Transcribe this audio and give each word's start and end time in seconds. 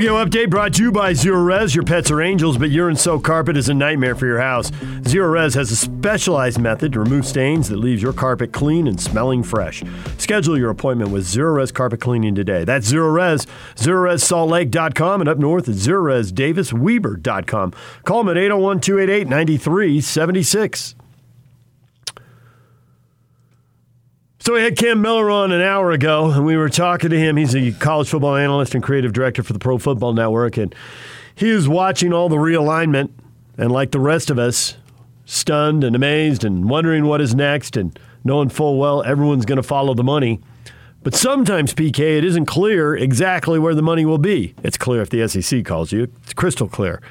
Tokyo 0.00 0.24
Update 0.24 0.48
brought 0.48 0.72
to 0.72 0.84
you 0.84 0.90
by 0.90 1.12
Zerorez. 1.12 1.74
Your 1.74 1.84
pets 1.84 2.10
are 2.10 2.22
angels, 2.22 2.56
but 2.56 2.70
urine 2.70 2.96
soaked 2.96 3.22
carpet 3.22 3.58
is 3.58 3.68
a 3.68 3.74
nightmare 3.74 4.14
for 4.14 4.24
your 4.24 4.40
house. 4.40 4.70
Zerorez 5.02 5.54
has 5.54 5.70
a 5.70 5.76
specialized 5.76 6.58
method 6.58 6.94
to 6.94 7.00
remove 7.00 7.26
stains 7.26 7.68
that 7.68 7.76
leaves 7.76 8.00
your 8.00 8.14
carpet 8.14 8.50
clean 8.50 8.86
and 8.86 8.98
smelling 8.98 9.42
fresh. 9.42 9.82
Schedule 10.16 10.56
your 10.56 10.70
appointment 10.70 11.10
with 11.10 11.26
Zerorez 11.26 11.74
Carpet 11.74 12.00
Cleaning 12.00 12.34
today. 12.34 12.64
That's 12.64 12.86
Zero 12.86 13.10
Res, 13.10 13.46
ZeroRezSaltLake.com, 13.76 15.20
and 15.20 15.28
up 15.28 15.36
north 15.36 15.68
at 15.68 15.74
ZeroRezDavisWeber.com. 15.74 17.74
Call 18.04 18.24
them 18.24 18.30
at 18.30 18.38
801 18.38 18.80
288 18.80 19.28
9376. 19.28 20.94
So 24.42 24.54
we 24.54 24.62
had 24.62 24.78
Cam 24.78 25.02
Miller 25.02 25.30
on 25.30 25.52
an 25.52 25.60
hour 25.60 25.90
ago, 25.90 26.30
and 26.30 26.46
we 26.46 26.56
were 26.56 26.70
talking 26.70 27.10
to 27.10 27.18
him. 27.18 27.36
He's 27.36 27.54
a 27.54 27.72
college 27.72 28.08
football 28.08 28.36
analyst 28.36 28.74
and 28.74 28.82
creative 28.82 29.12
director 29.12 29.42
for 29.42 29.52
the 29.52 29.58
Pro 29.58 29.76
Football 29.76 30.14
Network, 30.14 30.56
and 30.56 30.74
he 31.34 31.52
was 31.52 31.68
watching 31.68 32.14
all 32.14 32.30
the 32.30 32.36
realignment, 32.36 33.10
and 33.58 33.70
like 33.70 33.90
the 33.90 34.00
rest 34.00 34.30
of 34.30 34.38
us, 34.38 34.78
stunned 35.26 35.84
and 35.84 35.94
amazed 35.94 36.42
and 36.42 36.70
wondering 36.70 37.04
what 37.04 37.20
is 37.20 37.34
next, 37.34 37.76
and 37.76 37.98
knowing 38.24 38.48
full 38.48 38.78
well 38.78 39.02
everyone's 39.02 39.44
going 39.44 39.56
to 39.56 39.62
follow 39.62 39.92
the 39.92 40.02
money. 40.02 40.40
But 41.02 41.14
sometimes, 41.14 41.74
PK, 41.74 41.98
it 42.00 42.24
isn't 42.24 42.46
clear 42.46 42.96
exactly 42.96 43.58
where 43.58 43.74
the 43.74 43.82
money 43.82 44.06
will 44.06 44.18
be. 44.18 44.54
It's 44.62 44.78
clear 44.78 45.02
if 45.02 45.10
the 45.10 45.28
SEC 45.28 45.66
calls 45.66 45.92
you, 45.92 46.10
it's 46.22 46.32
crystal 46.32 46.66
clear. 46.66 47.02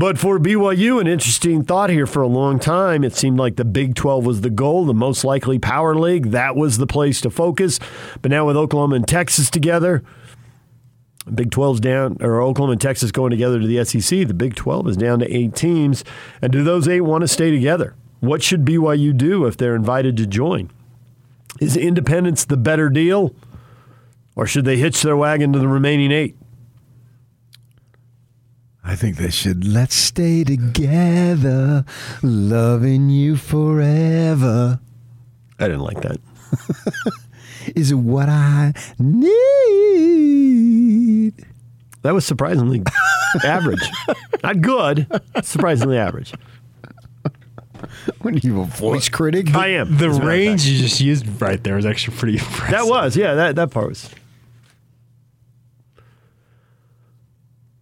But 0.00 0.16
for 0.16 0.38
BYU, 0.38 0.98
an 0.98 1.06
interesting 1.06 1.62
thought 1.62 1.90
here 1.90 2.06
for 2.06 2.22
a 2.22 2.26
long 2.26 2.58
time. 2.58 3.04
It 3.04 3.14
seemed 3.14 3.38
like 3.38 3.56
the 3.56 3.66
Big 3.66 3.94
12 3.94 4.24
was 4.24 4.40
the 4.40 4.48
goal, 4.48 4.86
the 4.86 4.94
most 4.94 5.24
likely 5.24 5.58
power 5.58 5.94
league. 5.94 6.30
That 6.30 6.56
was 6.56 6.78
the 6.78 6.86
place 6.86 7.20
to 7.20 7.28
focus. 7.28 7.78
But 8.22 8.30
now 8.30 8.46
with 8.46 8.56
Oklahoma 8.56 8.96
and 8.96 9.06
Texas 9.06 9.50
together, 9.50 10.02
Big 11.34 11.50
12's 11.50 11.80
down, 11.80 12.16
or 12.22 12.40
Oklahoma 12.40 12.72
and 12.72 12.80
Texas 12.80 13.12
going 13.12 13.30
together 13.30 13.60
to 13.60 13.66
the 13.66 13.84
SEC, 13.84 14.26
the 14.26 14.32
Big 14.32 14.54
12 14.54 14.88
is 14.88 14.96
down 14.96 15.18
to 15.18 15.30
eight 15.30 15.54
teams. 15.54 16.02
And 16.40 16.50
do 16.50 16.64
those 16.64 16.88
eight 16.88 17.02
want 17.02 17.20
to 17.20 17.28
stay 17.28 17.50
together? 17.50 17.94
What 18.20 18.42
should 18.42 18.64
BYU 18.64 19.14
do 19.14 19.44
if 19.44 19.58
they're 19.58 19.76
invited 19.76 20.16
to 20.16 20.26
join? 20.26 20.70
Is 21.60 21.76
independence 21.76 22.46
the 22.46 22.56
better 22.56 22.88
deal? 22.88 23.34
Or 24.34 24.46
should 24.46 24.64
they 24.64 24.78
hitch 24.78 25.02
their 25.02 25.18
wagon 25.18 25.52
to 25.52 25.58
the 25.58 25.68
remaining 25.68 26.10
eight? 26.10 26.38
I 28.90 28.96
think 28.96 29.16
they 29.18 29.30
should 29.30 29.64
let's 29.64 29.94
stay 29.94 30.42
together, 30.42 31.84
loving 32.24 33.08
you 33.08 33.36
forever. 33.36 34.80
I 35.60 35.68
didn't 35.68 35.82
like 35.82 36.00
that. 36.00 36.18
Is 37.76 37.94
what 37.94 38.28
I 38.28 38.72
need. 38.98 39.30
That 42.02 42.14
was 42.14 42.26
surprisingly 42.26 42.82
average. 43.44 43.88
Not 44.42 44.60
good, 44.60 45.06
surprisingly 45.44 45.96
average. 45.96 46.32
What 48.22 48.34
are 48.34 48.38
you, 48.38 48.62
a 48.62 48.64
voice 48.64 49.08
critic? 49.08 49.54
I 49.54 49.68
am. 49.68 49.98
The 49.98 50.08
as 50.08 50.16
a 50.16 50.18
matter 50.18 50.22
of 50.22 50.26
range 50.26 50.66
you 50.66 50.78
just 50.78 51.00
used 51.00 51.40
right 51.40 51.62
there 51.62 51.76
was 51.76 51.86
actually 51.86 52.16
pretty 52.16 52.38
impressive. 52.38 52.70
That 52.70 52.86
was, 52.86 53.16
yeah, 53.16 53.34
that, 53.34 53.54
that 53.54 53.70
part 53.70 53.90
was. 53.90 54.10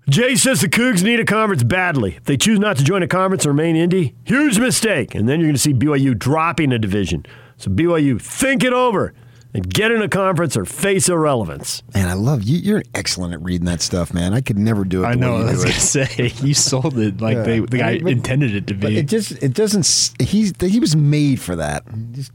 Jay 0.08 0.34
says 0.36 0.60
the 0.60 0.68
Cougs 0.68 1.02
need 1.02 1.20
a 1.20 1.24
conference 1.24 1.62
badly. 1.62 2.16
If 2.16 2.24
they 2.24 2.36
choose 2.36 2.58
not 2.58 2.76
to 2.78 2.84
join 2.84 3.02
a 3.02 3.08
conference 3.08 3.44
or 3.44 3.50
remain 3.50 3.76
indie, 3.76 4.14
huge 4.24 4.58
mistake. 4.58 5.14
And 5.14 5.28
then 5.28 5.40
you're 5.40 5.48
going 5.48 5.54
to 5.56 5.60
see 5.60 5.74
BYU 5.74 6.18
dropping 6.18 6.72
a 6.72 6.78
division. 6.78 7.26
So 7.58 7.70
BYU, 7.70 8.20
think 8.20 8.64
it 8.64 8.72
over 8.72 9.12
and 9.52 9.68
get 9.72 9.90
in 9.90 10.00
a 10.00 10.08
conference 10.08 10.56
or 10.56 10.64
face 10.64 11.08
irrelevance. 11.08 11.82
Man, 11.94 12.08
I 12.08 12.12
love 12.14 12.42
you. 12.42 12.58
You're 12.58 12.82
excellent 12.94 13.34
at 13.34 13.42
reading 13.42 13.66
that 13.66 13.80
stuff, 13.82 14.14
man. 14.14 14.32
I 14.32 14.40
could 14.40 14.58
never 14.58 14.84
do 14.84 15.02
it. 15.04 15.06
I 15.06 15.14
know. 15.14 15.34
way 15.34 15.38
I 15.38 15.40
you 15.40 15.46
was 15.56 15.64
gonna 15.64 15.76
it. 15.76 15.80
say 15.80 16.32
you 16.46 16.54
sold 16.54 16.98
it 16.98 17.20
like 17.20 17.36
Yeah. 17.36 17.42
they, 17.42 17.60
the 17.60 17.78
guy 17.78 17.98
But- 17.98 18.12
intended 18.12 18.54
it 18.54 18.66
to 18.68 18.74
But 18.74 18.88
be. 18.88 18.98
it 18.98 19.06
just 19.08 19.32
it 19.42 19.52
doesn't. 19.54 19.86
He's 20.20 20.52
he 20.60 20.80
was 20.80 20.94
made 20.96 21.40
for 21.40 21.56
that. 21.56 21.84
Just 22.12 22.30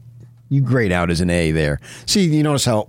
you 0.48 0.60
grade 0.60 0.92
out 0.92 1.10
as 1.10 1.20
an 1.20 1.30
A 1.30 1.50
there. 1.52 1.80
See, 2.06 2.24
you 2.24 2.42
notice 2.42 2.64
how 2.64 2.88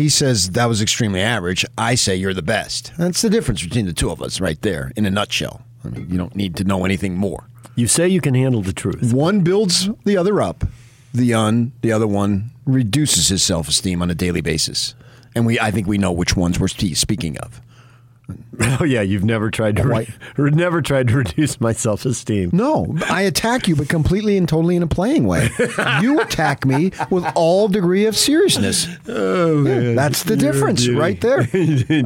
he 0.00 0.08
says 0.08 0.50
that 0.50 0.66
was 0.66 0.80
extremely 0.80 1.20
average. 1.20 1.64
I 1.76 1.94
say 1.94 2.16
you're 2.16 2.34
the 2.34 2.42
best. 2.42 2.92
That's 2.96 3.22
the 3.22 3.30
difference 3.30 3.62
between 3.62 3.86
the 3.86 3.92
two 3.92 4.10
of 4.10 4.22
us, 4.22 4.40
right 4.40 4.60
there, 4.62 4.92
in 4.96 5.04
a 5.04 5.10
nutshell. 5.10 5.62
I 5.84 5.88
mean, 5.88 6.08
you 6.10 6.16
don't 6.16 6.34
need 6.34 6.56
to 6.56 6.64
know 6.64 6.84
anything 6.84 7.14
more. 7.16 7.44
You 7.76 7.86
say 7.86 8.08
you 8.08 8.20
can 8.20 8.34
handle 8.34 8.62
the 8.62 8.72
truth. 8.72 9.12
One 9.12 9.40
builds 9.40 9.88
the 10.04 10.16
other 10.16 10.40
up. 10.40 10.64
The 11.12 11.34
un, 11.34 11.72
the 11.82 11.92
other 11.92 12.06
one 12.06 12.50
reduces 12.64 13.28
his 13.28 13.42
self 13.42 13.68
esteem 13.68 14.00
on 14.00 14.10
a 14.10 14.14
daily 14.14 14.40
basis, 14.40 14.94
and 15.34 15.44
we 15.44 15.58
I 15.60 15.70
think 15.70 15.86
we 15.86 15.98
know 15.98 16.12
which 16.12 16.36
ones 16.36 16.58
we're 16.58 16.68
speaking 16.68 17.36
of. 17.38 17.60
Oh 18.80 18.84
yeah, 18.84 19.00
you've 19.02 19.24
never 19.24 19.50
tried 19.50 19.76
to 19.76 19.82
re- 20.36 20.50
never 20.50 20.80
tried 20.82 21.08
to 21.08 21.16
reduce 21.16 21.60
my 21.60 21.72
self 21.72 22.04
esteem. 22.04 22.50
No, 22.52 22.94
I 23.08 23.22
attack 23.22 23.68
you, 23.68 23.74
but 23.76 23.88
completely 23.88 24.36
and 24.36 24.48
totally 24.48 24.76
in 24.76 24.82
a 24.82 24.86
playing 24.86 25.24
way. 25.26 25.48
You 26.02 26.20
attack 26.20 26.64
me 26.66 26.92
with 27.10 27.24
all 27.34 27.68
degree 27.68 28.06
of 28.06 28.16
seriousness. 28.16 28.86
Oh 29.08 29.64
Yeah, 29.66 29.94
that's 29.94 30.22
the 30.24 30.36
You're 30.36 30.52
difference 30.52 30.88
right 30.88 31.20
there. 31.20 31.40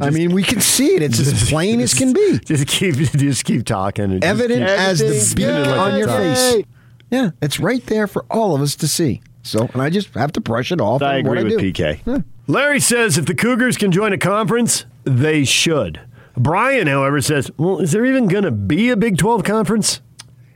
I 0.01 0.11
mean, 0.11 0.33
we 0.33 0.43
can 0.43 0.61
see 0.61 0.95
it. 0.95 1.03
It's 1.03 1.19
as 1.21 1.49
plain 1.51 1.81
as 1.81 1.95
can 1.95 2.13
be. 2.13 2.39
Just 2.45 2.67
keep 2.67 2.95
just 2.97 3.45
keep 3.45 3.65
talking. 3.65 4.05
and 4.13 4.25
Evident 4.25 4.61
keep- 4.69 4.79
as 4.79 4.99
the 5.01 5.35
beat 5.37 5.45
good. 5.45 5.67
on 5.69 5.99
your 5.99 6.09
Yay. 6.09 6.17
face. 6.35 6.65
Yeah, 7.11 7.31
it's 7.43 7.61
right 7.61 7.85
there 7.87 8.07
for 8.07 8.25
all 8.31 8.55
of 8.55 8.61
us 8.63 8.75
to 8.77 8.89
see. 8.89 9.23
So, 9.43 9.69
and 9.75 9.83
I 9.83 9.91
just 9.91 10.13
have 10.15 10.33
to 10.33 10.41
brush 10.41 10.73
it 10.73 10.81
off. 10.81 11.03
I 11.03 11.17
agree 11.19 11.45
with 11.45 11.59
do. 11.59 11.73
PK. 11.73 12.25
Larry 12.47 12.81
says 12.81 13.19
if 13.19 13.27
the 13.27 13.35
Cougars 13.35 13.77
can 13.77 13.93
join 13.93 14.13
a 14.13 14.19
conference, 14.19 14.87
they 15.05 15.45
should. 15.45 16.01
Brian, 16.37 16.87
however, 16.87 17.21
says, 17.21 17.51
well, 17.57 17.79
is 17.79 17.93
there 17.93 18.05
even 18.05 18.27
going 18.27 18.45
to 18.45 18.51
be 18.51 18.91
a 18.91 18.97
Big 18.97 19.19
12 19.19 19.45
conference? 19.45 20.01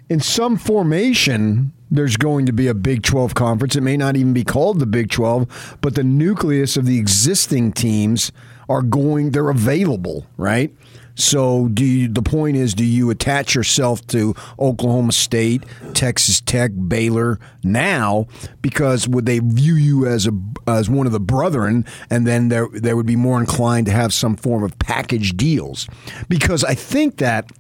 in 0.09 0.21
some 0.21 0.57
formation, 0.57 1.73
there's 1.91 2.17
going 2.17 2.47
to 2.47 2.53
be 2.53 2.67
a 2.67 2.75
Big 2.75 3.03
12 3.03 3.35
conference. 3.35 3.77
It 3.77 3.83
may 3.83 3.97
not 3.97 4.17
even 4.17 4.33
be 4.33 4.45
called 4.45 4.79
the 4.79 4.87
Big 4.87 5.11
12, 5.11 5.79
but 5.81 5.95
the 5.95 6.05
nucleus 6.05 6.77
of 6.77 6.87
the 6.87 6.99
existing 6.99 7.73
teams 7.73 8.33
are 8.69 8.83
going, 8.83 9.31
they're 9.31 9.51
available, 9.51 10.27
right? 10.37 10.75
So, 11.19 11.67
do 11.67 11.85
you, 11.85 12.09
the 12.09 12.23
point 12.23 12.57
is, 12.57 12.75
do 12.75 12.85
you 12.85 13.11
attach 13.11 13.57
yourself 13.57 14.07
to 14.09 14.37
Oklahoma 14.57 15.11
State, 15.11 15.65
Texas 15.93 16.41
Tech, 16.41 16.71
Baylor 16.87 17.41
now 17.65 18.29
because 18.63 19.09
would 19.09 19.27
they 19.27 19.41
view 19.41 19.75
you 19.75 20.07
as 20.07 20.29
a 20.29 20.33
as 20.69 20.89
one 20.89 21.07
of 21.07 21.13
the 21.13 21.19
brethren, 21.19 21.85
and 22.09 22.25
then 22.25 22.51
there 22.51 22.69
they 22.73 22.95
would 22.95 23.05
be 23.05 23.17
more 23.17 23.41
inclined 23.41 23.87
to 23.87 23.93
have 23.93 24.15
some 24.15 24.37
form 24.37 24.63
of 24.63 24.79
package 24.79 25.37
deals? 25.37 25.89
Because 26.29 26.63
I 26.63 26.75
think 26.75 27.17
that 27.17 27.51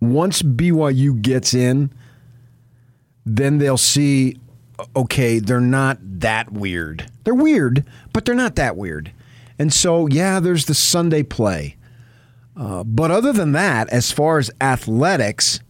once 0.00 0.40
BYU 0.42 1.20
gets 1.20 1.54
in, 1.54 1.92
then 3.26 3.58
they'll 3.58 3.76
see, 3.76 4.36
okay, 4.94 5.40
they're 5.40 5.60
not 5.60 5.98
that 6.00 6.52
weird. 6.52 7.10
They're 7.24 7.34
weird, 7.34 7.84
but 8.12 8.24
they're 8.24 8.36
not 8.36 8.54
that 8.54 8.76
weird. 8.76 9.12
And 9.58 9.72
so, 9.72 10.06
yeah, 10.08 10.40
there's 10.40 10.66
the 10.66 10.74
Sunday 10.74 11.22
play. 11.22 11.76
Uh, 12.56 12.84
but 12.84 13.10
other 13.10 13.32
than 13.32 13.52
that, 13.52 13.88
as 13.90 14.10
far 14.12 14.38
as 14.38 14.50
athletics, 14.60 15.60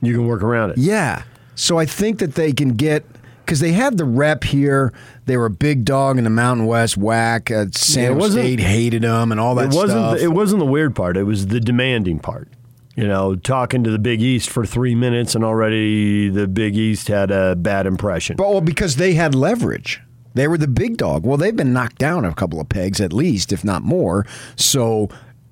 You 0.00 0.14
can 0.14 0.26
work 0.26 0.42
around 0.42 0.70
it. 0.70 0.78
yeah. 0.78 1.22
So 1.54 1.78
I 1.78 1.86
think 1.86 2.18
that 2.18 2.34
they 2.34 2.52
can 2.52 2.70
get 2.70 3.04
because 3.44 3.60
they 3.60 3.72
had 3.72 3.98
the 3.98 4.04
rep 4.06 4.42
here. 4.44 4.92
They 5.26 5.36
were 5.36 5.46
a 5.46 5.50
big 5.50 5.84
dog 5.84 6.16
in 6.18 6.24
the 6.24 6.30
Mountain 6.30 6.66
West 6.66 6.98
WAC. 6.98 7.50
Uh, 7.50 7.70
San 7.72 8.16
wasn't- 8.16 8.44
State 8.44 8.60
hated 8.60 9.02
them 9.02 9.30
and 9.30 9.38
all 9.40 9.54
that 9.56 9.66
It 9.66 9.76
wasn't, 9.76 9.90
stuff. 9.90 10.16
the, 10.18 10.24
it 10.24 10.32
wasn't 10.32 10.60
the 10.60 10.66
weird 10.66 10.94
part, 10.96 11.16
it 11.16 11.24
was 11.24 11.48
the 11.48 11.60
demanding 11.60 12.18
part. 12.18 12.48
You 12.96 13.06
know, 13.08 13.34
talking 13.34 13.82
to 13.84 13.90
the 13.90 13.98
Big 13.98 14.22
East 14.22 14.48
for 14.48 14.64
three 14.64 14.94
minutes, 14.94 15.34
and 15.34 15.44
already 15.44 16.28
the 16.28 16.46
Big 16.46 16.76
East 16.76 17.08
had 17.08 17.30
a 17.32 17.56
bad 17.56 17.86
impression. 17.86 18.36
But 18.36 18.50
well, 18.50 18.60
because 18.60 18.96
they 18.96 19.14
had 19.14 19.34
leverage. 19.34 20.00
They 20.34 20.48
were 20.48 20.58
the 20.58 20.68
big 20.68 20.96
dog. 20.96 21.24
Well, 21.24 21.36
they've 21.36 21.56
been 21.56 21.72
knocked 21.72 21.98
down 21.98 22.24
a 22.24 22.34
couple 22.34 22.60
of 22.60 22.68
pegs 22.68 23.00
at 23.00 23.12
least, 23.12 23.52
if 23.52 23.64
not 23.64 23.82
more. 23.82 24.26
So 24.56 25.08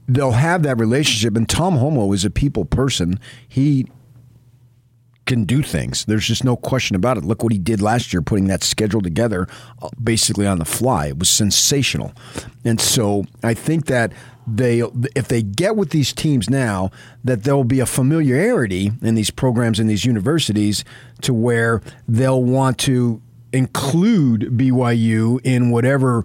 they'll 0.08 0.32
have 0.32 0.62
that 0.64 0.78
relationship. 0.78 1.36
And 1.36 1.48
Tom 1.48 1.76
Holmoe 1.78 2.12
is 2.12 2.24
a 2.24 2.30
people 2.30 2.64
person. 2.64 3.18
He 3.48 3.86
can 5.24 5.44
do 5.44 5.62
things. 5.62 6.04
There's 6.04 6.26
just 6.26 6.44
no 6.44 6.56
question 6.56 6.96
about 6.96 7.16
it. 7.16 7.24
Look 7.24 7.42
what 7.44 7.52
he 7.52 7.58
did 7.58 7.80
last 7.80 8.12
year, 8.12 8.22
putting 8.22 8.48
that 8.48 8.64
schedule 8.64 9.00
together 9.00 9.46
uh, 9.80 9.88
basically 10.02 10.46
on 10.46 10.58
the 10.58 10.64
fly. 10.64 11.06
It 11.06 11.18
was 11.18 11.28
sensational. 11.28 12.12
And 12.64 12.80
so 12.80 13.24
I 13.42 13.54
think 13.54 13.86
that 13.86 14.12
they, 14.48 14.82
if 15.14 15.28
they 15.28 15.42
get 15.42 15.76
with 15.76 15.90
these 15.90 16.12
teams 16.12 16.50
now, 16.50 16.90
that 17.22 17.44
there'll 17.44 17.62
be 17.62 17.78
a 17.78 17.86
familiarity 17.86 18.90
in 19.00 19.14
these 19.14 19.30
programs 19.30 19.78
in 19.78 19.86
these 19.86 20.04
universities 20.04 20.84
to 21.20 21.32
where 21.32 21.80
they'll 22.08 22.42
want 22.42 22.78
to 22.78 23.22
include 23.52 24.56
BYU 24.56 25.40
in 25.44 25.70
whatever 25.70 26.24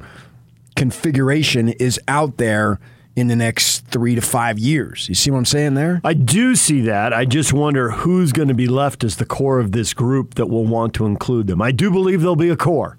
configuration 0.75 1.69
is 1.69 1.99
out 2.07 2.37
there 2.37 2.79
in 3.15 3.27
the 3.27 3.35
next 3.35 3.79
three 3.87 4.13
to 4.13 4.21
five 4.21 4.59
years. 4.59 5.09
You 5.09 5.15
see 5.15 5.31
what 5.31 5.39
I'm 5.39 5.45
saying 5.45 5.73
there? 5.73 5.99
I 6.03 6.13
do 6.13 6.55
see 6.55 6.81
that. 6.81 7.13
I 7.13 7.25
just 7.25 7.51
wonder 7.51 7.89
who's 7.89 8.31
going 8.31 8.47
to 8.47 8.53
be 8.53 8.67
left 8.67 9.03
as 9.03 9.15
the 9.15 9.25
core 9.25 9.59
of 9.59 9.71
this 9.71 9.93
group 9.95 10.35
that 10.35 10.45
will 10.45 10.65
want 10.65 10.93
to 10.95 11.05
include 11.07 11.47
them. 11.47 11.59
I 11.59 11.71
do 11.71 11.89
believe 11.89 12.21
there'll 12.21 12.35
be 12.35 12.49
a 12.49 12.55
core. 12.55 12.97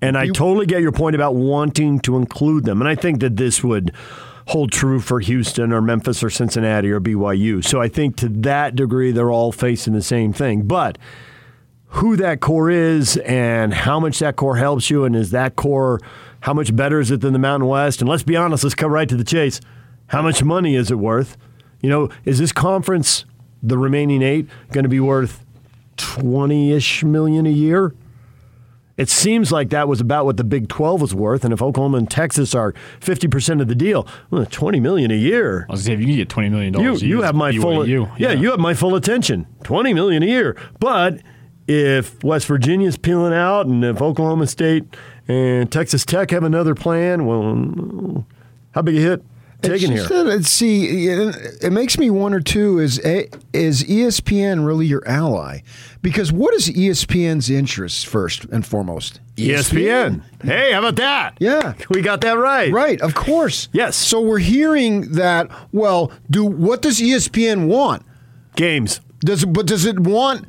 And 0.00 0.18
I 0.18 0.26
totally 0.28 0.66
get 0.66 0.82
your 0.82 0.92
point 0.92 1.14
about 1.14 1.34
wanting 1.34 1.98
to 2.00 2.16
include 2.16 2.64
them. 2.64 2.82
And 2.82 2.88
I 2.88 2.94
think 2.94 3.20
that 3.20 3.36
this 3.36 3.64
would 3.64 3.92
hold 4.48 4.70
true 4.70 5.00
for 5.00 5.20
Houston 5.20 5.72
or 5.72 5.80
Memphis 5.80 6.22
or 6.22 6.28
Cincinnati 6.28 6.90
or 6.90 7.00
BYU. 7.00 7.64
So 7.64 7.80
I 7.80 7.88
think 7.88 8.16
to 8.16 8.28
that 8.28 8.76
degree, 8.76 9.12
they're 9.12 9.30
all 9.30 9.52
facing 9.52 9.94
the 9.94 10.02
same 10.02 10.32
thing. 10.32 10.62
But 10.62 10.98
who 11.94 12.16
that 12.16 12.40
core 12.40 12.70
is 12.70 13.16
and 13.18 13.72
how 13.72 14.00
much 14.00 14.18
that 14.18 14.36
core 14.36 14.56
helps 14.56 14.90
you, 14.90 15.04
and 15.04 15.14
is 15.14 15.30
that 15.30 15.56
core 15.56 16.00
how 16.40 16.52
much 16.52 16.74
better 16.76 17.00
is 17.00 17.10
it 17.10 17.20
than 17.20 17.32
the 17.32 17.38
Mountain 17.38 17.68
West? 17.68 18.00
And 18.00 18.08
let's 18.10 18.22
be 18.22 18.36
honest, 18.36 18.64
let's 18.64 18.74
come 18.74 18.92
right 18.92 19.08
to 19.08 19.16
the 19.16 19.24
chase. 19.24 19.60
How 20.08 20.20
much 20.20 20.42
money 20.42 20.74
is 20.76 20.90
it 20.90 20.98
worth? 20.98 21.36
You 21.80 21.88
know, 21.88 22.08
is 22.24 22.38
this 22.38 22.52
conference, 22.52 23.24
the 23.62 23.78
remaining 23.78 24.22
eight, 24.22 24.48
going 24.72 24.82
to 24.84 24.88
be 24.88 25.00
worth 25.00 25.44
20 25.96 26.72
ish 26.72 27.02
million 27.04 27.46
a 27.46 27.50
year? 27.50 27.94
It 28.96 29.08
seems 29.08 29.50
like 29.50 29.70
that 29.70 29.88
was 29.88 30.00
about 30.00 30.24
what 30.24 30.36
the 30.36 30.44
Big 30.44 30.68
12 30.68 31.00
was 31.00 31.14
worth, 31.14 31.44
and 31.44 31.52
if 31.52 31.60
Oklahoma 31.60 31.98
and 31.98 32.08
Texas 32.10 32.54
are 32.54 32.74
50% 33.00 33.60
of 33.60 33.66
the 33.66 33.74
deal, 33.74 34.06
well, 34.30 34.46
20 34.46 34.78
million 34.80 35.10
a 35.10 35.16
year. 35.16 35.66
I 35.68 35.72
was 35.72 35.84
going 35.84 35.84
to 35.84 35.84
say 35.84 35.92
if 35.94 36.00
you 36.00 36.06
can 36.06 36.16
get 36.16 36.28
20 36.28 36.48
million 36.50 36.74
You, 36.74 36.82
dollars, 36.84 37.02
you 37.02 37.22
have 37.22 37.34
my 37.34 37.52
full 37.56 37.88
you. 37.88 38.08
yeah, 38.18 38.32
you 38.32 38.50
have 38.52 38.60
my 38.60 38.72
full 38.74 38.94
attention. 38.94 39.46
20 39.64 39.94
million 39.94 40.22
a 40.22 40.26
year. 40.26 40.56
But 40.78 41.20
if 41.66 42.22
West 42.22 42.46
Virginia's 42.46 42.96
peeling 42.96 43.32
out 43.32 43.66
and 43.66 43.84
if 43.84 44.00
Oklahoma 44.02 44.46
State 44.46 44.84
and 45.28 45.70
Texas 45.70 46.04
Tech 46.04 46.30
have 46.30 46.44
another 46.44 46.74
plan, 46.74 47.26
well, 47.26 48.26
how 48.72 48.82
big 48.82 48.96
a 48.96 49.00
hit 49.00 49.24
taking 49.62 49.92
here? 49.92 49.98
just 49.98 50.08
that, 50.10 50.26
uh, 50.26 50.42
see, 50.42 51.08
it, 51.08 51.72
makes 51.72 51.98
me 51.98 52.10
wonder 52.10 52.40
too: 52.40 52.78
is 52.78 52.98
is 52.98 53.84
ESPN 53.84 54.66
really 54.66 54.86
your 54.86 55.06
ally? 55.06 55.60
Because 56.02 56.30
what 56.30 56.52
is 56.54 56.68
ESPN's 56.68 57.48
interest 57.48 58.06
first 58.06 58.44
and 58.46 58.66
foremost? 58.66 59.20
E 59.38 59.48
ESPN. 59.48 60.22
Hey, 60.42 60.72
how 60.72 60.80
about 60.80 60.96
that? 60.96 61.36
Yeah. 61.40 61.74
We 61.88 62.02
got 62.02 62.20
that 62.22 62.34
right. 62.34 62.72
Right, 62.72 63.00
of 63.00 63.14
course. 63.14 63.68
Yes. 63.72 63.96
So 63.96 64.20
we're 64.20 64.38
hearing 64.38 65.12
that. 65.12 65.50
Well, 65.72 66.12
do 66.30 66.44
what 66.44 66.82
does 66.82 67.00
ESPN 67.00 67.66
want? 67.68 68.04
Games. 68.56 69.00
Does 69.20 69.44
it, 69.44 69.46
but 69.46 69.66
does 69.66 69.86
it 69.86 69.98
want? 70.00 70.46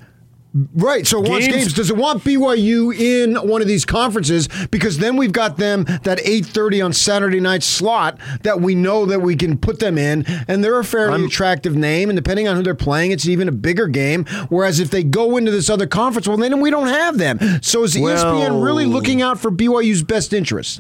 Right, 0.73 1.05
so 1.05 1.21
it 1.21 1.27
wants 1.29 1.47
Games- 1.47 1.57
games. 1.63 1.73
Does 1.73 1.89
it 1.89 1.97
want 1.97 2.23
BYU 2.23 2.89
in 2.97 3.35
one 3.35 3.61
of 3.61 3.67
these 3.67 3.83
conferences? 3.83 4.47
Because 4.71 4.99
then 4.99 5.17
we've 5.17 5.33
got 5.33 5.57
them 5.57 5.83
that 6.03 6.21
eight 6.23 6.45
thirty 6.45 6.81
on 6.81 6.93
Saturday 6.93 7.41
night 7.41 7.61
slot 7.61 8.17
that 8.43 8.61
we 8.61 8.73
know 8.73 9.05
that 9.05 9.21
we 9.21 9.35
can 9.35 9.57
put 9.57 9.79
them 9.79 9.97
in, 9.97 10.23
and 10.47 10.63
they're 10.63 10.79
a 10.79 10.85
fairly 10.85 11.11
I'm- 11.15 11.25
attractive 11.25 11.75
name. 11.75 12.09
And 12.09 12.15
depending 12.15 12.47
on 12.47 12.55
who 12.55 12.63
they're 12.63 12.73
playing, 12.73 13.11
it's 13.11 13.27
even 13.27 13.49
a 13.49 13.51
bigger 13.51 13.87
game. 13.87 14.23
Whereas 14.47 14.79
if 14.79 14.91
they 14.91 15.03
go 15.03 15.35
into 15.35 15.51
this 15.51 15.69
other 15.69 15.87
conference, 15.87 16.25
well, 16.25 16.37
then 16.37 16.61
we 16.61 16.69
don't 16.69 16.87
have 16.87 17.17
them. 17.17 17.37
So 17.61 17.83
is 17.83 17.97
E 17.97 17.99
ESPN 17.99 18.63
really 18.63 18.85
looking 18.85 19.21
out 19.21 19.37
for 19.41 19.51
BYU's 19.51 20.03
best 20.03 20.31
interests? 20.31 20.79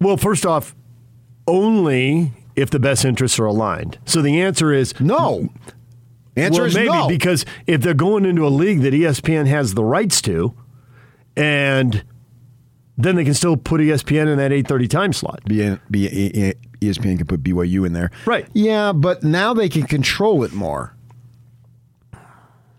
Well, 0.00 0.16
first 0.16 0.44
off, 0.44 0.74
only 1.46 2.32
if 2.56 2.70
the 2.70 2.80
best 2.80 3.04
interests 3.04 3.38
are 3.38 3.46
aligned. 3.46 3.98
So 4.04 4.20
the 4.20 4.40
answer 4.40 4.72
is 4.72 4.98
No. 5.00 5.48
Answer 6.36 6.60
well, 6.62 6.66
is 6.68 6.74
maybe 6.74 6.88
no. 6.88 7.08
because 7.08 7.44
if 7.66 7.80
they're 7.80 7.94
going 7.94 8.24
into 8.24 8.46
a 8.46 8.48
league 8.50 8.80
that 8.82 8.92
ESPN 8.92 9.46
has 9.46 9.74
the 9.74 9.84
rights 9.84 10.20
to, 10.22 10.54
and 11.36 12.02
then 12.98 13.16
they 13.16 13.24
can 13.24 13.34
still 13.34 13.56
put 13.56 13.80
ESPN 13.80 14.26
in 14.28 14.38
that 14.38 14.52
eight 14.52 14.66
thirty 14.66 14.88
time 14.88 15.12
slot. 15.12 15.40
B- 15.46 15.76
B- 15.90 16.06
E- 16.08 16.52
ESPN 16.80 17.16
can 17.18 17.26
put 17.26 17.42
BYU 17.42 17.86
in 17.86 17.92
there. 17.92 18.10
Right. 18.26 18.46
Yeah, 18.52 18.92
but 18.92 19.22
now 19.22 19.54
they 19.54 19.68
can 19.68 19.84
control 19.84 20.42
it 20.44 20.52
more. 20.52 20.94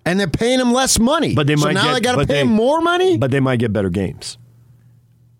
And 0.06 0.20
they're 0.20 0.28
paying 0.28 0.60
them 0.60 0.72
less 0.72 1.00
money. 1.00 1.34
But 1.34 1.48
they 1.48 1.56
so 1.56 1.66
might 1.66 1.74
now 1.74 1.86
get- 1.86 1.94
they 1.94 2.00
got 2.02 2.16
to 2.18 2.28
pay 2.28 2.34
they- 2.34 2.44
more 2.44 2.82
money? 2.82 3.18
But 3.18 3.32
they 3.32 3.40
might 3.40 3.58
get 3.60 3.74
better 3.74 3.90
games. 3.90 4.38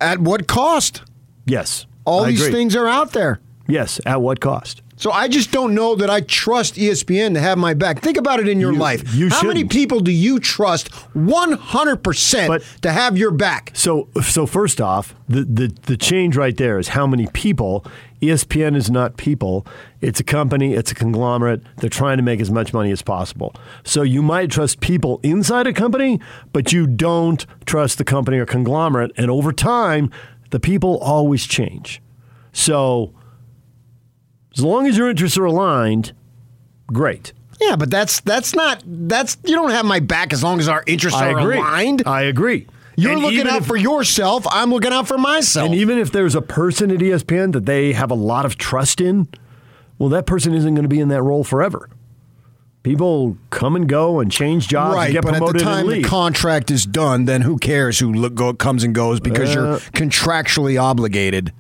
At 0.02 0.20
what 0.20 0.48
cost? 0.48 1.04
Yes, 1.46 1.86
All 2.06 2.24
I 2.26 2.30
these 2.32 2.42
agree. 2.42 2.54
things 2.54 2.76
are 2.76 2.88
out 2.88 3.12
there. 3.12 3.40
Yes, 3.68 4.00
at 4.06 4.22
what 4.22 4.40
cost? 4.40 4.82
So 4.98 5.12
I 5.12 5.28
just 5.28 5.52
don't 5.52 5.76
know 5.76 5.96
that 5.96 6.10
I 6.10 6.22
trust 6.22 6.76
ESPN 6.76 7.34
to 7.34 7.42
have 7.42 7.58
my 7.58 7.74
back. 7.74 8.00
Think 8.00 8.16
about 8.18 8.40
it 8.40 8.48
in 8.48 8.62
your 8.62 8.72
You- 8.72 8.80
life. 8.80 9.14
you 9.14 9.30
How 9.30 9.42
many 9.44 9.60
shouldn't. 9.60 9.72
people 9.74 10.00
do 10.00 10.12
you 10.12 10.40
trust 10.40 10.90
100% 11.14 12.48
But- 12.48 12.64
to 12.82 12.92
have 12.92 13.18
your 13.18 13.32
back? 13.32 13.72
So, 13.74 14.08
so 14.24 14.46
first 14.46 14.80
off, 14.80 15.14
the, 15.28 15.44
the 15.44 15.74
the 15.88 15.98
change 15.98 16.38
right 16.38 16.56
there 16.56 16.80
is 16.80 16.90
how 16.90 17.08
many 17.08 17.28
people. 17.34 17.86
ESPN 18.22 18.76
is 18.76 18.90
not 18.90 19.18
people; 19.18 19.68
it's 20.02 20.20
a 20.20 20.24
company, 20.24 20.74
it's 20.74 20.92
a 20.92 20.96
conglomerate. 20.96 21.62
They're 21.78 21.90
trying 21.90 22.18
to 22.18 22.24
make 22.24 22.40
as 22.40 22.50
much 22.50 22.74
money 22.74 22.92
as 22.92 23.02
possible. 23.02 23.54
So 23.84 24.02
you 24.02 24.22
might 24.24 24.50
trust 24.50 24.80
people 24.80 25.20
inside 25.24 25.68
a 25.68 25.74
company, 25.74 26.20
but 26.54 26.72
you 26.74 26.88
don't 26.88 27.46
trust 27.66 27.98
the 27.98 28.04
company 28.06 28.38
or 28.40 28.46
conglomerate. 28.46 29.12
And 29.18 29.30
over 29.30 29.52
time, 29.52 30.10
the 30.52 30.60
people 30.60 30.98
always 31.00 31.46
change. 31.46 32.02
So, 32.54 33.12
as 34.58 34.64
long 34.64 34.88
as 34.88 34.98
your 34.98 35.10
interests 35.10 35.38
are 35.38 35.46
aligned, 35.46 36.14
great. 36.88 37.34
Yeah, 37.62 37.76
but 37.76 37.90
that's 37.90 38.20
that's 38.22 38.54
not 38.54 38.84
that's 38.86 39.38
you 39.46 39.56
don't 39.56 39.72
have 39.72 39.86
my 39.86 40.00
back 40.00 40.34
as 40.34 40.44
long 40.44 40.60
as 40.60 40.68
our 40.68 40.84
interests 40.86 41.20
I 41.20 41.32
are 41.32 41.40
agree. 41.40 41.58
aligned. 41.58 42.04
I 42.06 42.24
agree. 42.24 42.68
You're 42.98 43.14
And 43.14 43.22
looking 43.22 43.48
out 43.48 43.62
if- 43.62 43.68
for 43.68 43.76
yourself. 43.76 44.46
I'm 44.52 44.70
looking 44.72 44.94
out 44.94 45.08
for 45.08 45.18
myself. 45.18 45.66
And 45.68 45.76
even 45.76 45.98
if 45.98 46.12
there's 46.12 46.36
a 46.36 46.42
person 46.42 46.92
at 46.92 47.00
ESPN 47.00 47.52
that 47.54 47.66
they 47.66 47.94
have 47.94 48.10
a 48.12 48.16
lot 48.16 48.46
of 48.46 48.58
trust 48.58 49.02
in, 49.02 49.28
well, 49.98 50.10
that 50.10 50.26
person 50.26 50.54
isn't 50.54 50.74
going 50.76 50.84
to 50.84 50.90
be 50.90 51.00
in 51.02 51.10
that 51.10 51.22
role 51.22 51.44
forever. 51.44 51.90
People 52.84 53.38
come 53.50 53.76
and 53.76 53.90
go 53.90 54.20
and 54.20 54.32
change 54.32 54.68
jobs 54.68 54.90
and 54.90 54.96
right, 54.96 55.12
get 55.12 55.24
but 55.24 55.34
at 55.34 55.42
the 55.54 55.60
time 55.60 55.88
the 55.88 56.04
contract 56.04 56.70
is 56.70 56.86
done, 56.86 57.26
then 57.26 57.42
who 57.42 57.58
cares 57.58 57.98
who 58.00 58.14
look, 58.14 58.36
go, 58.36 58.54
comes 58.54 58.84
and 58.84 58.94
goes 58.94 59.20
because 59.20 59.54
you're 59.56 59.74
Uh, 59.74 59.80
contractually 59.94 60.80
obligated, 60.80 61.52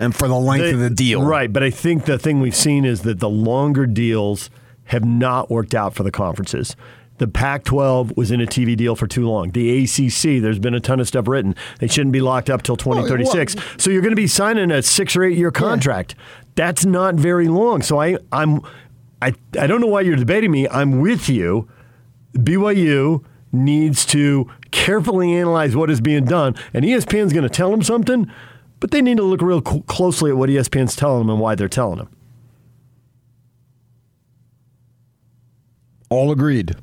and 0.00 0.14
for 0.14 0.26
the 0.26 0.34
length 0.34 0.62
They- 0.64 0.72
of 0.72 0.80
the 0.80 0.90
deal. 0.90 1.22
Right, 1.22 1.52
but 1.52 1.62
I 1.62 1.70
think 1.70 2.06
the 2.06 2.18
thing 2.18 2.40
we've 2.40 2.56
seen 2.56 2.84
is 2.84 3.02
that 3.02 3.20
the 3.20 3.28
longer 3.30 3.86
deals 3.86 4.50
have 4.84 5.04
not 5.04 5.50
worked 5.50 5.74
out 5.74 5.94
for 5.94 6.02
the 6.02 6.10
conferences. 6.10 6.74
The 7.18 7.28
Pac 7.28 7.64
12 7.64 8.16
was 8.16 8.30
in 8.30 8.40
a 8.40 8.46
TV 8.46 8.74
deal 8.74 8.96
for 8.96 9.06
too 9.06 9.28
long. 9.28 9.50
The 9.50 9.84
ACC, 9.84 10.40
there's 10.40 10.58
been 10.58 10.74
a 10.74 10.80
ton 10.80 11.00
of 11.00 11.06
stuff 11.06 11.28
written. 11.28 11.54
They 11.78 11.86
shouldn't 11.86 12.14
be 12.14 12.20
locked 12.22 12.48
up 12.48 12.62
till 12.62 12.76
2036. 12.78 13.54
so 13.76 13.90
you're 13.90 14.00
going 14.00 14.12
to 14.12 14.16
be 14.16 14.26
signing 14.26 14.70
a 14.70 14.82
six 14.82 15.14
or 15.14 15.22
eight 15.24 15.36
year 15.36 15.50
contract. 15.50 16.14
That's 16.54 16.86
not 16.86 17.16
very 17.16 17.46
long. 17.46 17.82
So 17.82 18.00
I, 18.00 18.16
I'm, 18.32 18.62
I, 19.20 19.34
I 19.58 19.66
don't 19.66 19.82
know 19.82 19.86
why 19.86 20.00
you're 20.00 20.16
debating 20.16 20.50
me. 20.50 20.66
I'm 20.68 21.00
with 21.00 21.28
you. 21.28 21.68
BYU 22.34 23.22
needs 23.52 24.06
to 24.06 24.50
carefully 24.70 25.34
analyze 25.34 25.76
what 25.76 25.90
is 25.90 26.00
being 26.00 26.24
done, 26.24 26.54
and 26.72 26.84
ESPN's 26.84 27.32
going 27.32 27.42
to 27.42 27.48
tell 27.50 27.70
them 27.70 27.82
something, 27.82 28.30
but 28.80 28.90
they 28.90 29.02
need 29.02 29.18
to 29.18 29.22
look 29.22 29.42
real 29.42 29.62
cl- 29.64 29.82
closely 29.82 30.30
at 30.30 30.36
what 30.36 30.48
ESPN's 30.48 30.96
telling 30.96 31.20
them 31.20 31.30
and 31.30 31.38
why 31.38 31.54
they're 31.54 31.68
telling 31.68 31.98
them. 31.98 32.08
All 36.08 36.32
agreed. 36.32 36.74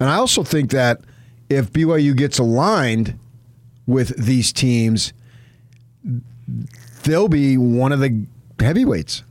And 0.00 0.10
I 0.10 0.16
also 0.16 0.42
think 0.42 0.70
that 0.72 1.00
if 1.48 1.72
BYU 1.72 2.16
gets 2.16 2.38
aligned 2.38 3.18
with 3.86 4.16
these 4.16 4.52
teams, 4.52 5.12
they'll 7.04 7.28
be 7.28 7.56
one 7.56 7.92
of 7.92 8.00
the 8.00 8.26
heavyweights. 8.58 9.22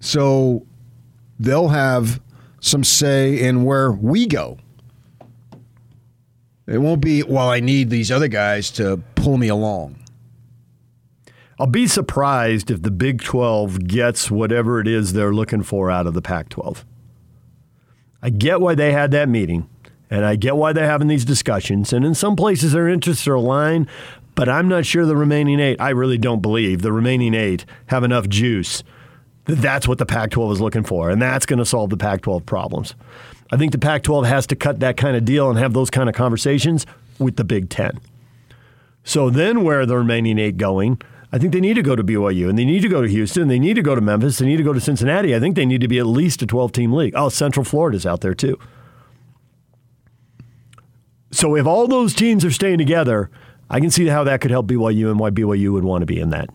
So 0.00 0.66
they'll 1.40 1.68
have 1.68 2.20
some 2.60 2.84
say 2.84 3.40
in 3.40 3.64
where 3.64 3.90
we 3.90 4.26
go. 4.26 4.58
It 6.66 6.78
won't 6.78 7.00
be, 7.00 7.22
well, 7.22 7.48
I 7.48 7.60
need 7.60 7.88
these 7.88 8.12
other 8.12 8.28
guys 8.28 8.70
to 8.72 9.02
pull 9.14 9.38
me 9.38 9.48
along. 9.48 9.96
I'll 11.58 11.66
be 11.66 11.86
surprised 11.88 12.70
if 12.70 12.82
the 12.82 12.90
Big 12.90 13.22
12 13.22 13.86
gets 13.86 14.30
whatever 14.30 14.80
it 14.80 14.86
is 14.86 15.12
they're 15.12 15.34
looking 15.34 15.62
for 15.62 15.90
out 15.90 16.06
of 16.06 16.14
the 16.14 16.22
Pac 16.22 16.50
12. 16.50 16.84
I 18.22 18.30
get 18.30 18.60
why 18.60 18.74
they 18.74 18.92
had 18.92 19.10
that 19.10 19.28
meeting, 19.28 19.68
and 20.08 20.24
I 20.24 20.36
get 20.36 20.56
why 20.56 20.72
they're 20.72 20.86
having 20.86 21.08
these 21.08 21.24
discussions. 21.24 21.92
And 21.92 22.04
in 22.04 22.14
some 22.14 22.36
places, 22.36 22.72
their 22.72 22.88
interests 22.88 23.26
are 23.26 23.34
aligned, 23.34 23.88
but 24.36 24.48
I'm 24.48 24.68
not 24.68 24.86
sure 24.86 25.04
the 25.04 25.16
remaining 25.16 25.58
eight, 25.58 25.80
I 25.80 25.90
really 25.90 26.18
don't 26.18 26.40
believe 26.40 26.82
the 26.82 26.92
remaining 26.92 27.34
eight 27.34 27.64
have 27.86 28.04
enough 28.04 28.28
juice 28.28 28.84
that 29.48 29.56
that's 29.56 29.88
what 29.88 29.96
the 29.96 30.06
Pac 30.06 30.30
12 30.30 30.52
is 30.52 30.60
looking 30.60 30.84
for, 30.84 31.10
and 31.10 31.20
that's 31.20 31.46
going 31.46 31.58
to 31.58 31.64
solve 31.64 31.90
the 31.90 31.96
Pac 31.96 32.20
12 32.20 32.44
problems. 32.44 32.94
I 33.50 33.56
think 33.56 33.72
the 33.72 33.78
Pac 33.78 34.02
12 34.02 34.26
has 34.26 34.46
to 34.48 34.56
cut 34.56 34.80
that 34.80 34.96
kind 34.98 35.16
of 35.16 35.24
deal 35.24 35.48
and 35.48 35.58
have 35.58 35.72
those 35.72 35.90
kind 35.90 36.08
of 36.08 36.14
conversations 36.14 36.86
with 37.18 37.36
the 37.36 37.44
Big 37.44 37.70
Ten. 37.70 37.98
So 39.04 39.30
then, 39.30 39.64
where 39.64 39.80
are 39.80 39.86
the 39.86 39.96
remaining 39.96 40.38
eight 40.38 40.58
going? 40.58 41.00
I 41.30 41.38
think 41.38 41.52
they 41.52 41.60
need 41.60 41.74
to 41.74 41.82
go 41.82 41.94
to 41.94 42.02
BYU 42.02 42.48
and 42.48 42.58
they 42.58 42.64
need 42.64 42.80
to 42.80 42.88
go 42.88 43.02
to 43.02 43.08
Houston. 43.08 43.48
They 43.48 43.58
need 43.58 43.74
to 43.74 43.82
go 43.82 43.94
to 43.94 44.00
Memphis. 44.00 44.38
They 44.38 44.46
need 44.46 44.56
to 44.56 44.62
go 44.62 44.72
to 44.72 44.80
Cincinnati. 44.80 45.34
I 45.34 45.40
think 45.40 45.56
they 45.56 45.66
need 45.66 45.82
to 45.82 45.88
be 45.88 45.98
at 45.98 46.06
least 46.06 46.40
a 46.42 46.46
12 46.46 46.72
team 46.72 46.92
league. 46.92 47.12
Oh, 47.14 47.28
Central 47.28 47.64
Florida's 47.64 48.06
out 48.06 48.22
there 48.22 48.34
too. 48.34 48.58
So 51.30 51.54
if 51.54 51.66
all 51.66 51.86
those 51.86 52.14
teams 52.14 52.44
are 52.44 52.50
staying 52.50 52.78
together, 52.78 53.30
I 53.68 53.80
can 53.80 53.90
see 53.90 54.06
how 54.06 54.24
that 54.24 54.40
could 54.40 54.50
help 54.50 54.66
BYU 54.66 55.10
and 55.10 55.18
why 55.18 55.30
BYU 55.30 55.72
would 55.72 55.84
want 55.84 56.00
to 56.02 56.06
be 56.06 56.18
in 56.18 56.30
that. 56.30 56.48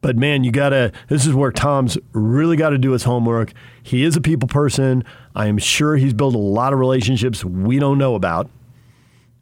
But 0.00 0.16
man, 0.16 0.44
you 0.44 0.52
gotta. 0.52 0.92
This 1.08 1.26
is 1.26 1.34
where 1.34 1.52
Tom's 1.52 1.98
really 2.12 2.56
got 2.56 2.70
to 2.70 2.78
do 2.78 2.92
his 2.92 3.02
homework. 3.02 3.52
He 3.82 4.04
is 4.04 4.16
a 4.16 4.20
people 4.20 4.48
person. 4.48 5.04
I 5.34 5.46
am 5.46 5.58
sure 5.58 5.96
he's 5.96 6.14
built 6.14 6.34
a 6.34 6.38
lot 6.38 6.72
of 6.72 6.78
relationships 6.78 7.44
we 7.44 7.78
don't 7.78 7.98
know 7.98 8.14
about. 8.14 8.48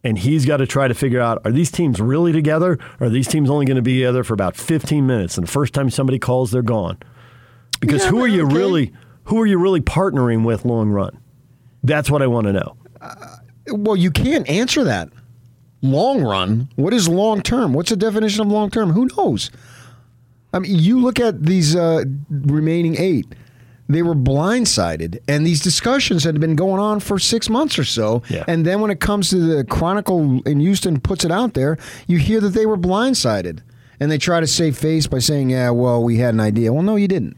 And 0.03 0.17
he's 0.17 0.45
got 0.45 0.57
to 0.57 0.67
try 0.67 0.87
to 0.87 0.93
figure 0.93 1.19
out 1.19 1.41
are 1.45 1.51
these 1.51 1.71
teams 1.71 1.99
really 1.99 2.31
together? 2.31 2.79
Or 2.99 3.07
are 3.07 3.09
these 3.09 3.27
teams 3.27 3.49
only 3.49 3.65
going 3.65 3.75
to 3.75 3.81
be 3.81 3.95
together 3.95 4.23
for 4.23 4.33
about 4.33 4.55
15 4.55 5.05
minutes? 5.05 5.37
And 5.37 5.45
the 5.45 5.51
first 5.51 5.73
time 5.73 5.89
somebody 5.89 6.19
calls, 6.19 6.51
they're 6.51 6.61
gone. 6.61 6.97
Because 7.81 8.03
Yeah, 8.05 8.11
who 8.11 8.21
are 8.23 8.27
you 8.27 8.45
okay. 8.45 8.55
really 8.55 8.93
who 9.25 9.39
are 9.39 9.45
you 9.45 9.59
really 9.59 9.81
partnering 9.81 10.43
with 10.45 10.65
long 10.65 10.89
run? 10.89 11.19
That's 11.83 12.09
what 12.09 12.21
I 12.21 12.27
want 12.27 12.47
to 12.47 12.53
know. 12.53 12.75
Well, 13.67 13.95
you 13.95 14.09
can't 14.09 14.49
answer 14.49 14.83
that. 14.85 15.09
Long 15.81 16.23
run. 16.23 16.69
What 16.75 16.93
is 16.93 17.07
long 17.07 17.41
term? 17.41 17.73
What's 17.73 17.89
the 17.89 17.95
definition 17.95 18.41
of 18.41 18.47
long 18.47 18.69
term? 18.69 18.91
Who 18.91 19.07
knows? 19.17 19.51
I 20.53 20.59
mean, 20.59 20.75
you 20.75 20.99
look 20.99 21.19
at 21.19 21.43
these 21.43 21.75
uh, 21.75 22.03
remaining 22.29 22.95
eight. 22.97 23.27
They 23.91 24.03
were 24.03 24.13
blindsided, 24.13 25.17
and 25.27 25.45
these 25.47 25.61
discussions 25.61 26.23
had 26.23 26.39
been 26.39 26.55
going 26.55 26.79
on 26.79 26.99
for 26.99 27.17
six 27.17 27.49
months 27.49 27.79
or 27.79 27.83
so. 27.83 28.21
Yeah. 28.29 28.43
And 28.47 28.63
then 28.65 28.81
when 28.81 28.91
it 28.91 28.99
comes 28.99 29.31
to 29.31 29.37
the 29.37 29.63
Chronicle 29.63 30.41
in 30.43 30.59
Houston 30.59 30.99
puts 30.99 31.25
it 31.25 31.31
out 31.31 31.55
there, 31.55 31.77
you 32.07 32.17
hear 32.19 32.39
that 32.41 32.49
they 32.49 32.67
were 32.67 32.77
blindsided, 32.77 33.61
and 33.99 34.11
they 34.11 34.19
try 34.19 34.39
to 34.41 34.47
save 34.47 34.77
face 34.77 35.07
by 35.07 35.17
saying, 35.17 35.49
"Yeah, 35.49 35.71
well, 35.71 36.03
we 36.03 36.17
had 36.17 36.35
an 36.35 36.39
idea." 36.39 36.71
Well, 36.71 36.83
no, 36.83 36.97
you 36.97 37.07
didn't, 37.07 37.35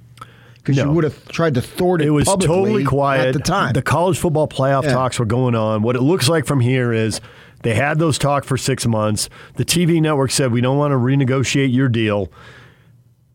because 0.57 0.75
No. 0.75 0.83
you 0.85 0.91
would 0.91 1.05
have 1.05 1.25
tried 1.29 1.53
to 1.53 1.61
thwart 1.61 2.01
it. 2.01 2.07
It 2.07 2.11
was 2.11 2.25
totally 2.27 2.83
quiet 2.83 3.27
at 3.27 3.33
the 3.33 3.39
time. 3.39 3.71
The 3.71 3.81
college 3.81 4.17
football 4.17 4.47
playoff 4.49 4.83
Yeah. 4.83 4.91
talks 4.91 5.19
were 5.19 5.25
going 5.25 5.55
on. 5.55 5.83
What 5.83 5.95
it 5.95 6.01
looks 6.01 6.27
like 6.27 6.45
from 6.45 6.59
here 6.59 6.91
is 6.91 7.21
they 7.63 7.75
had 7.75 7.97
those 7.97 8.17
talks 8.17 8.45
for 8.45 8.57
six 8.57 8.85
months. 8.85 9.29
The 9.55 9.63
TV 9.63 10.01
network 10.01 10.31
said 10.31 10.51
we 10.51 10.59
don't 10.59 10.77
want 10.77 10.91
to 10.91 10.97
renegotiate 10.97 11.73
your 11.73 11.87
deal. 11.87 12.29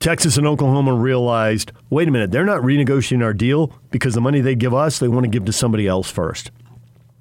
Texas 0.01 0.37
and 0.37 0.47
Oklahoma 0.47 0.95
realized, 0.95 1.73
wait 1.91 2.07
a 2.07 2.11
minute, 2.11 2.31
they're 2.31 2.45
not 2.45 2.63
renegotiating 2.63 3.25
our 3.25 3.33
deal 3.33 3.73
because 3.91 4.15
the 4.15 4.21
money 4.21 4.41
they 4.41 4.55
give 4.55 4.75
us, 4.75 4.99
they 4.99 5.09
want 5.09 5.25
to 5.25 5.31
give 5.31 5.45
to 5.47 5.53
somebody 5.53 5.87
else 5.87 6.11
first. 6.11 6.51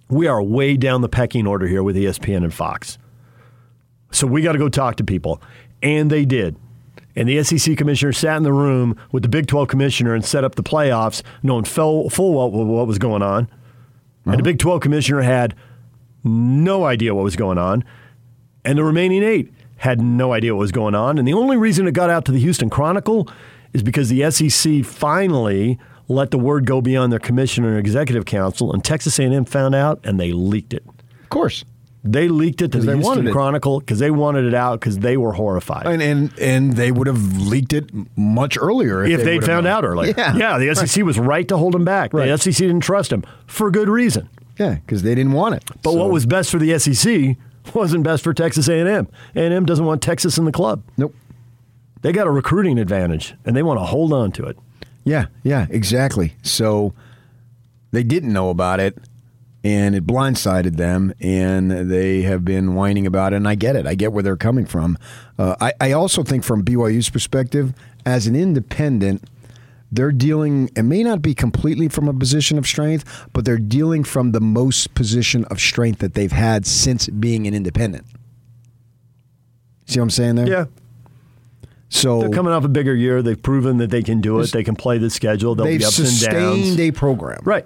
We 0.09 0.27
are 0.27 0.41
way 0.43 0.77
down 0.77 1.01
the 1.01 1.09
pecking 1.09 1.47
order 1.47 1.67
here 1.67 1.81
with 1.81 1.95
ESPN 1.95 2.43
and 2.43 2.53
Fox. 2.53 2.97
So 4.11 4.27
we 4.27 4.41
got 4.41 4.51
to 4.51 4.59
go 4.59 4.69
talk 4.69 4.97
to 4.97 5.03
people. 5.03 5.41
And 5.81 6.09
they 6.09 6.25
did. 6.25 6.55
And 7.15 7.29
the 7.29 7.43
SEC 7.43 7.77
commissioner 7.77 8.11
sat 8.11 8.37
in 8.37 8.43
the 8.43 8.53
room 8.53 8.97
with 9.11 9.23
the 9.23 9.29
Big 9.29 9.47
12 9.47 9.67
commissioner 9.67 10.13
and 10.13 10.23
set 10.23 10.43
up 10.43 10.55
the 10.55 10.63
playoffs, 10.63 11.21
knowing 11.43 11.63
full, 11.63 12.09
full 12.09 12.33
well 12.33 12.51
what 12.51 12.87
was 12.87 12.97
going 12.97 13.21
on. 13.21 13.47
And 14.25 14.33
the 14.33 14.37
uh-huh. 14.37 14.41
Big 14.43 14.59
12 14.59 14.81
commissioner 14.81 15.21
had 15.21 15.55
no 16.23 16.83
idea 16.83 17.15
what 17.15 17.23
was 17.23 17.35
going 17.35 17.57
on. 17.57 17.83
And 18.65 18.77
the 18.77 18.83
remaining 18.83 19.23
eight 19.23 19.53
had 19.77 20.01
no 20.01 20.33
idea 20.33 20.53
what 20.55 20.59
was 20.61 20.71
going 20.71 20.95
on. 20.95 21.17
And 21.17 21.27
the 21.27 21.33
only 21.33 21.57
reason 21.57 21.87
it 21.87 21.93
got 21.93 22.09
out 22.09 22.25
to 22.25 22.31
the 22.31 22.39
Houston 22.39 22.69
Chronicle 22.69 23.27
is 23.73 23.83
because 23.83 24.09
the 24.09 24.29
SEC 24.31 24.83
finally 24.85 25.77
let 26.07 26.31
the 26.31 26.37
word 26.37 26.65
go 26.65 26.81
beyond 26.81 27.11
their 27.11 27.19
commissioner 27.19 27.69
and 27.69 27.79
executive 27.79 28.25
council, 28.25 28.71
and 28.71 28.83
Texas 28.83 29.19
A&M 29.19 29.43
found 29.45 29.75
out 29.75 29.99
and 30.03 30.19
they 30.19 30.31
leaked 30.31 30.73
it. 30.73 30.83
of 30.87 31.29
course. 31.29 31.65
They 32.07 32.27
leaked 32.27 32.61
it 32.61 32.71
to 32.73 32.77
the 32.81 32.95
Houston. 32.97 33.31
Chronicle 33.31 33.79
because 33.79 33.97
they 33.97 34.11
wanted 34.11 34.45
it 34.45 34.53
out 34.53 34.79
because 34.79 34.99
they 34.99 35.17
were 35.17 35.33
horrified. 35.33 35.87
And 35.87 36.03
and 36.03 36.39
and 36.39 36.73
they 36.73 36.91
would 36.91 37.07
have 37.07 37.41
leaked 37.41 37.73
it 37.73 37.89
much 38.15 38.59
earlier 38.61 39.03
if 39.03 39.21
they 39.21 39.39
they'd 39.39 39.43
found 39.43 39.63
known. 39.63 39.73
out 39.73 39.83
earlier. 39.83 40.13
Yeah, 40.15 40.35
yeah 40.37 40.57
the 40.59 40.75
SEC 40.75 41.03
was 41.03 41.17
right 41.17 41.47
to 41.47 41.57
hold 41.57 41.73
him 41.73 41.83
back. 41.83 42.13
Right. 42.13 42.27
The 42.27 42.37
SEC 42.37 42.57
didn't 42.57 42.81
trust 42.81 43.11
him 43.11 43.23
for 43.47 43.71
good 43.71 43.89
reason. 43.89 44.29
yeah, 44.59 44.75
because 44.75 45.01
they 45.01 45.15
didn't 45.15 45.31
want 45.33 45.55
it. 45.55 45.63
But 45.81 45.93
So- 45.93 45.97
what 45.97 46.11
was 46.11 46.27
best 46.27 46.51
for 46.51 46.59
the 46.59 46.77
SEC 46.77 47.37
wasn't 47.73 48.03
best 48.03 48.23
for 48.23 48.33
Texas 48.33 48.67
A&M. 48.67 49.07
A&M 49.35 49.65
doesn't 49.65 49.85
want 49.85 50.01
Texas 50.01 50.37
in 50.37 50.45
the 50.45 50.51
club. 50.51 50.83
Nope. 50.97 51.15
They 52.01 52.11
got 52.11 52.27
a 52.27 52.31
recruiting 52.31 52.77
advantage, 52.77 53.33
and 53.45 53.55
they 53.55 53.63
want 53.63 53.79
to 53.79 53.83
hold 53.85 54.13
on 54.13 54.31
to 54.33 54.45
it. 54.45 54.57
Yeah, 55.03 55.27
yeah, 55.43 55.65
exactly. 55.69 56.35
So 56.43 56.93
they 57.91 58.03
didn't 58.03 58.33
know 58.33 58.49
about 58.49 58.79
it, 58.79 58.97
and 59.63 59.95
it 59.95 60.05
blindsided 60.05 60.75
them, 60.75 61.13
and 61.19 61.71
they 61.89 62.21
have 62.21 62.45
been 62.45 62.75
whining 62.75 63.07
about 63.07 63.33
it. 63.33 63.37
And 63.37 63.47
I 63.47 63.55
get 63.55 63.75
it. 63.75 63.87
I 63.87 63.95
get 63.95 64.11
where 64.11 64.21
they're 64.21 64.35
coming 64.35 64.65
from. 64.65 64.97
Uh, 65.39 65.55
I, 65.59 65.73
I 65.81 65.91
also 65.93 66.21
think, 66.21 66.43
from 66.43 66.63
BYU's 66.63 67.09
perspective, 67.09 67.73
as 68.05 68.27
an 68.27 68.35
independent, 68.35 69.23
they're 69.95 70.11
dealing. 70.11 70.69
It 70.75 70.83
may 70.83 71.03
not 71.03 71.21
be 71.21 71.33
completely 71.33 71.87
from 71.87 72.07
a 72.07 72.13
position 72.13 72.57
of 72.57 72.67
strength, 72.67 73.27
but 73.33 73.45
they're 73.45 73.57
dealing 73.57 74.03
from 74.03 74.31
the 74.31 74.41
most 74.41 74.93
position 74.93 75.45
of 75.45 75.59
strength 75.59 75.99
that 75.99 76.13
they've 76.13 76.31
had 76.31 76.65
since 76.65 77.07
being 77.07 77.47
an 77.47 77.53
independent. 77.53 78.05
See 79.85 79.99
what 79.99 80.03
I'm 80.03 80.09
saying 80.09 80.35
there? 80.35 80.47
Yeah, 80.47 80.65
So 81.89 82.19
they're 82.19 82.29
coming 82.29 82.51
off 82.51 82.63
a 82.63 82.69
bigger 82.69 82.95
year. 82.95 83.21
They've 83.21 83.41
proven 83.41 83.77
that 83.77 83.91
they 83.91 84.01
can 84.01 84.19
do 84.19 84.39
it. 84.39 84.51
They 84.51 84.63
can 84.63 84.75
play 84.75 84.97
the 84.97 85.09
schedule. 85.09 85.55
There'll 85.55 85.71
they've 85.71 85.79
be 85.79 85.85
ups 85.85 85.99
and 85.99 86.07
downs. 86.07 86.65
sustained 86.65 86.79
a 86.79 86.91
program. 86.91 87.39
right. 87.43 87.65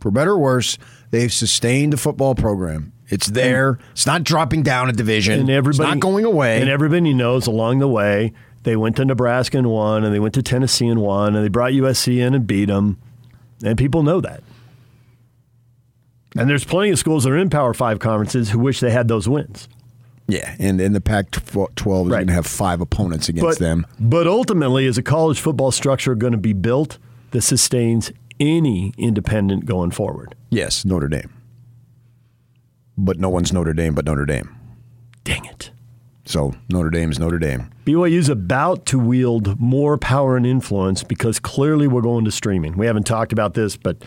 for 0.00 0.10
better 0.10 0.32
or 0.32 0.38
worse, 0.38 0.76
they've 1.10 1.32
sustained 1.32 1.94
a 1.94 1.96
football 1.96 2.34
program. 2.34 2.92
It's 3.08 3.28
there. 3.28 3.78
It's 3.92 4.06
not 4.06 4.24
dropping 4.24 4.62
down 4.62 4.88
a 4.88 4.92
division. 4.92 5.38
and 5.38 5.50
everybody 5.50 5.88
it's 5.88 5.94
not 5.94 6.00
going 6.00 6.24
away. 6.24 6.60
And 6.60 6.70
everybody 6.70 7.14
knows 7.14 7.46
along 7.46 7.78
the 7.78 7.88
way 7.88 8.32
they 8.64 8.76
went 8.76 8.96
to 8.96 9.04
Nebraska 9.04 9.56
and 9.58 9.70
won, 9.70 10.04
and 10.04 10.12
they 10.14 10.18
went 10.20 10.34
to 10.34 10.42
Tennessee 10.42 10.86
and 10.88 11.00
won, 11.00 11.34
and 11.36 11.44
they 11.44 11.48
brought 11.48 11.72
USC 11.72 12.18
in 12.18 12.34
and 12.34 12.46
beat 12.46 12.66
them, 12.66 12.98
and 13.64 13.78
people 13.78 14.02
know 14.02 14.20
that. 14.20 14.42
And 16.36 16.50
there's 16.50 16.64
plenty 16.64 16.90
of 16.90 16.98
schools 16.98 17.24
that 17.24 17.30
are 17.30 17.38
in 17.38 17.48
Power 17.50 17.74
Five 17.74 18.00
conferences 18.00 18.50
who 18.50 18.58
wish 18.58 18.80
they 18.80 18.90
had 18.90 19.06
those 19.08 19.28
wins. 19.28 19.68
yeah, 20.26 20.56
and, 20.58 20.80
and 20.80 20.94
the 20.94 21.00
Pac-12 21.00 22.06
is 22.06 22.10
Right. 22.10 22.18
going 22.18 22.26
to 22.28 22.32
have 22.32 22.46
five 22.46 22.80
opponents 22.80 23.28
against 23.28 23.46
But 23.46 23.58
them. 23.58 23.86
but 24.00 24.26
ultimately, 24.26 24.86
is 24.86 24.98
a 24.98 25.02
college 25.02 25.38
football 25.38 25.70
structure 25.70 26.14
going 26.14 26.32
to 26.32 26.38
be 26.38 26.52
built 26.54 26.98
that 27.30 27.42
sustains 27.42 28.10
any 28.40 28.92
independent 28.98 29.64
going 29.66 29.90
forward? 29.92 30.34
Yes, 30.50 30.84
Notre 30.84 31.08
Dame. 31.08 31.30
But 32.96 33.18
no 33.18 33.28
one's 33.28 33.52
Notre 33.52 33.74
Dame 33.74 33.94
but 33.94 34.06
Notre 34.06 34.24
Dame. 34.24 34.48
So 36.24 36.54
Notre 36.70 36.90
Dame 36.90 37.10
is 37.10 37.18
Notre 37.18 37.38
Dame. 37.38 37.70
BYU 37.84 38.18
is 38.18 38.28
about 38.28 38.86
to 38.86 38.98
wield 38.98 39.60
more 39.60 39.98
power 39.98 40.36
and 40.36 40.46
influence 40.46 41.02
because 41.02 41.38
clearly 41.38 41.86
we're 41.86 42.00
going 42.02 42.24
to 42.24 42.30
streaming. 42.30 42.76
We 42.76 42.86
haven't 42.86 43.04
talked 43.04 43.32
about 43.32 43.54
this, 43.54 43.76
but 43.76 44.02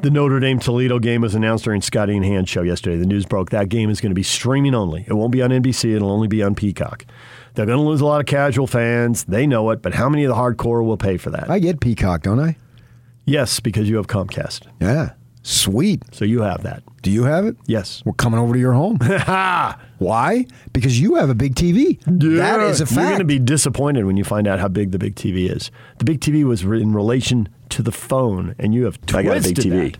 the 0.00 0.10
Notre 0.10 0.40
Dame 0.40 0.58
Toledo 0.58 0.98
game 0.98 1.20
was 1.20 1.34
announced 1.34 1.64
during 1.64 1.80
Scotty 1.82 2.16
and 2.16 2.24
Hans 2.24 2.48
show 2.48 2.62
yesterday. 2.62 2.96
The 2.96 3.06
news 3.06 3.26
broke 3.26 3.50
that 3.50 3.68
game 3.68 3.90
is 3.90 4.00
going 4.00 4.10
to 4.10 4.14
be 4.14 4.22
streaming 4.22 4.74
only. 4.74 5.04
It 5.06 5.12
won't 5.12 5.30
be 5.30 5.42
on 5.42 5.50
NBC, 5.50 5.94
it'll 5.94 6.10
only 6.10 6.28
be 6.28 6.42
on 6.42 6.54
Peacock. 6.54 7.04
They're 7.54 7.66
going 7.66 7.78
to 7.78 7.84
lose 7.84 8.00
a 8.00 8.06
lot 8.06 8.20
of 8.20 8.26
casual 8.26 8.66
fans. 8.66 9.24
They 9.24 9.46
know 9.46 9.70
it, 9.70 9.82
but 9.82 9.94
how 9.94 10.08
many 10.08 10.24
of 10.24 10.28
the 10.28 10.36
hardcore 10.36 10.84
will 10.84 10.96
pay 10.96 11.16
for 11.18 11.30
that? 11.30 11.50
I 11.50 11.58
get 11.58 11.80
Peacock, 11.80 12.22
don't 12.22 12.40
I? 12.40 12.56
yes, 13.26 13.60
because 13.60 13.88
you 13.88 13.96
have 13.96 14.08
Comcast. 14.08 14.66
Yeah. 14.80 15.10
Sweet. 15.42 16.02
So 16.12 16.24
you 16.24 16.42
have 16.42 16.62
that. 16.64 16.82
Do 17.02 17.10
you 17.10 17.24
have 17.24 17.46
it? 17.46 17.56
Yes. 17.66 18.02
We're 18.04 18.12
coming 18.12 18.38
over 18.38 18.52
to 18.52 18.60
your 18.60 18.74
home. 18.74 18.98
Why? 19.98 20.46
Because 20.72 21.00
you 21.00 21.14
have 21.14 21.30
a 21.30 21.34
big 21.34 21.54
TV. 21.54 21.98
That 22.04 22.60
is 22.60 22.80
a 22.80 22.86
fact. 22.86 22.96
You're 22.96 23.06
going 23.08 23.18
to 23.20 23.24
be 23.24 23.38
disappointed 23.38 24.04
when 24.04 24.16
you 24.16 24.24
find 24.24 24.46
out 24.46 24.58
how 24.58 24.68
big 24.68 24.90
the 24.92 24.98
big 24.98 25.14
TV 25.14 25.50
is. 25.54 25.70
The 25.98 26.04
big 26.04 26.20
TV 26.20 26.44
was 26.44 26.62
in 26.62 26.92
relation 26.92 27.48
to 27.70 27.82
the 27.82 27.92
phone, 27.92 28.54
and 28.58 28.74
you 28.74 28.84
have 28.84 28.98
I 29.14 29.22
got 29.22 29.38
a 29.38 29.40
big 29.40 29.54
twisted 29.54 29.72
TV. 29.72 29.92
that. 29.92 29.98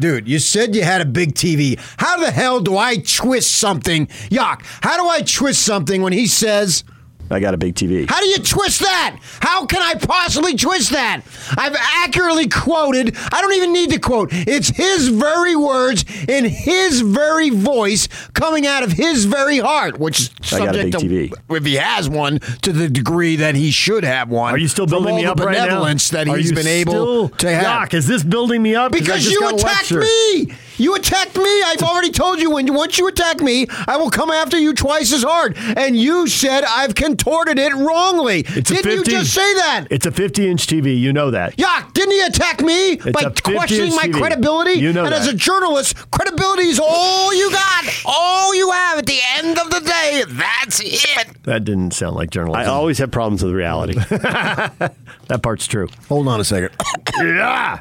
Dude, 0.00 0.28
you 0.28 0.38
said 0.38 0.76
you 0.76 0.84
had 0.84 1.00
a 1.00 1.04
big 1.04 1.34
TV. 1.34 1.78
How 1.98 2.18
the 2.18 2.30
hell 2.30 2.60
do 2.60 2.76
I 2.76 2.96
twist 2.98 3.56
something? 3.56 4.06
Yuck. 4.30 4.62
How 4.82 4.96
do 4.96 5.08
I 5.08 5.22
twist 5.22 5.62
something 5.62 6.02
when 6.02 6.12
he 6.12 6.26
says, 6.28 6.84
I 7.30 7.40
got 7.40 7.54
a 7.54 7.56
big 7.56 7.74
TV. 7.74 8.08
How 8.08 8.20
do 8.20 8.26
you 8.26 8.38
twist 8.38 8.80
that? 8.80 9.18
How 9.40 9.66
can 9.66 9.82
I 9.82 9.94
possibly 9.94 10.54
twist 10.56 10.90
that? 10.92 11.22
I've 11.56 11.76
accurately 12.04 12.48
quoted. 12.48 13.16
I 13.32 13.40
don't 13.40 13.52
even 13.54 13.72
need 13.72 13.90
to 13.90 13.98
quote. 13.98 14.30
It's 14.32 14.68
his 14.68 15.08
very 15.08 15.56
words 15.56 16.04
in 16.28 16.44
his 16.46 17.00
very 17.00 17.50
voice 17.50 18.08
coming 18.32 18.66
out 18.66 18.82
of 18.82 18.92
his 18.92 19.24
very 19.24 19.58
heart, 19.58 19.98
which 19.98 20.20
is 20.20 20.30
I 20.52 20.58
got 20.58 20.74
a 20.74 20.78
subject 20.78 20.92
big 20.92 21.28
to, 21.28 21.34
TV. 21.38 21.56
if 21.56 21.64
he 21.64 21.74
has 21.74 22.08
one, 22.08 22.38
to 22.62 22.72
the 22.72 22.88
degree 22.88 23.36
that 23.36 23.54
he 23.54 23.70
should 23.70 24.04
have 24.04 24.30
one. 24.30 24.54
Are 24.54 24.58
you 24.58 24.68
still 24.68 24.86
building 24.86 25.16
me 25.16 25.24
the 25.24 25.32
up 25.32 25.38
right 25.40 25.56
now? 25.56 25.64
benevolence 25.66 26.10
that 26.10 26.28
Are 26.28 26.36
he's 26.36 26.52
been 26.52 26.66
able 26.66 27.28
to 27.28 27.50
have? 27.50 27.62
Doc, 27.62 27.94
is 27.94 28.06
this 28.06 28.22
building 28.22 28.62
me 28.62 28.74
up? 28.74 28.92
Because 28.92 29.30
you 29.30 29.48
attacked 29.48 29.92
me. 29.92 30.52
You 30.78 30.94
attacked 30.94 31.36
me. 31.36 31.62
I've 31.66 31.82
already 31.82 32.10
told 32.10 32.40
you 32.40 32.52
when 32.52 32.72
once 32.72 32.98
you 32.98 33.08
attack 33.08 33.40
me, 33.40 33.66
I 33.88 33.96
will 33.96 34.10
come 34.10 34.30
after 34.30 34.56
you 34.56 34.72
twice 34.72 35.12
as 35.12 35.24
hard. 35.24 35.56
And 35.58 35.96
you 35.96 36.28
said 36.28 36.62
I've 36.64 36.94
contorted 37.18 37.58
it 37.58 37.74
wrongly. 37.74 38.40
It's 38.40 38.70
a 38.70 38.74
Didn't 38.74 38.96
50 38.98 39.10
you 39.10 39.18
just 39.18 39.34
say 39.34 39.54
that? 39.54 39.86
It's 39.90 40.06
a 40.06 40.12
50 40.12 40.48
inch 40.48 40.66
TV. 40.66 40.98
You 40.98 41.12
know 41.12 41.30
that. 41.30 41.56
Yuck, 41.56 41.92
didn't 41.92 42.12
he 42.12 42.20
attack 42.22 42.60
me 42.60 42.96
by 42.96 43.30
questioning 43.42 43.94
my 43.94 44.04
TV. 44.04 44.14
credibility? 44.14 44.72
You 44.72 44.92
know 44.92 45.04
and 45.04 45.14
as 45.14 45.26
a 45.26 45.34
journalist, 45.34 46.10
credibility 46.10 46.64
is 46.64 46.80
all 46.82 47.34
you 47.34 47.50
got, 47.50 47.84
all 48.04 48.54
you 48.54 48.70
have 48.70 48.98
at 48.98 49.06
the 49.06 49.18
end 49.36 49.58
of 49.58 49.70
the 49.70 49.80
day. 49.80 50.24
That's 50.28 50.80
it. 50.80 51.42
That 51.44 51.64
didn't 51.64 51.92
sound 51.92 52.16
like 52.16 52.30
journalism. 52.30 52.60
I 52.60 52.66
always 52.66 52.98
have 52.98 53.10
problems 53.10 53.42
with 53.42 53.54
reality. 53.54 53.94
that 54.08 55.40
part's 55.42 55.66
true. 55.66 55.88
Hold 56.08 56.28
on 56.28 56.40
a 56.40 56.44
second. 56.44 56.70
yeah. 57.18 57.80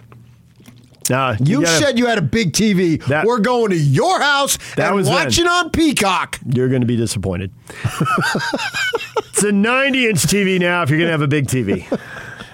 Nah, 1.10 1.36
You 1.40 1.62
gotta- 1.64 1.86
said 1.86 2.00
you 2.00 2.08
had 2.08 2.18
a 2.18 2.22
big 2.22 2.54
TV. 2.54 2.98
That- 3.08 3.26
We're 3.26 3.40
going 3.40 3.72
to 3.72 3.78
your 3.78 4.20
house 4.20 4.58
That 4.76 4.88
and 4.88 4.96
was 4.96 5.08
then. 5.08 5.16
watching 5.16 5.48
on 5.48 5.70
Peacock. 5.72 6.40
you're 6.54 6.70
going 6.70 6.82
to 6.82 6.88
be 6.88 6.98
disappointed. 6.98 7.52
it's 9.30 9.44
a 9.44 9.52
90 9.52 10.08
inch 10.08 10.20
TV 10.24 10.60
now 10.60 10.84
if 10.84 10.90
you're 10.90 11.00
going 11.00 11.08
to 11.08 11.12
have 11.14 11.22
a 11.22 11.28
big 11.28 11.48
TV. 11.48 11.86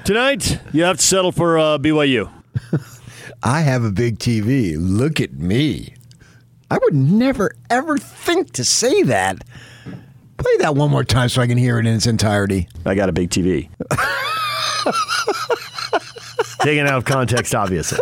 Tonight, 0.03 0.60
you 0.74 0.83
have 0.83 0.98
to 0.98 1.03
settle 1.03 1.31
for 1.31 1.57
uh, 1.57 1.77
BYU. 1.77 2.29
I 3.41 3.62
have 3.62 3.83
a 3.83 3.91
big 3.91 4.19
TV. 4.19 4.75
Look 4.77 5.19
at 5.22 5.33
me. 5.33 5.93
I 6.69 6.77
would 6.81 6.93
never, 6.95 7.55
ever 7.69 7.98
think 7.98 8.51
to 8.53 8.63
say 8.65 9.03
that. 9.03 9.38
Play 10.38 10.57
that 10.60 10.75
one 10.75 10.91
more 10.91 11.03
time 11.03 11.29
so 11.29 11.41
I 11.41 11.48
can 11.48 11.57
hear 11.57 11.77
it 11.79 11.86
in 11.88 11.93
its 11.95 12.07
entirety. 12.07 12.67
I 12.86 12.95
got 12.95 13.10
a 13.10 13.13
big 13.13 13.29
TV. 13.29 13.69
Taken 16.62 16.88
out 16.88 16.98
of 16.98 17.05
context, 17.05 17.53
obviously. 17.55 18.00